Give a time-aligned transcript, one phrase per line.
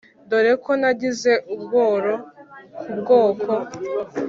[0.29, 2.13] dore ko nagize ubworo
[2.81, 3.51] ku bwoko